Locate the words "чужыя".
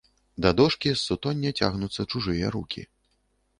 2.15-2.53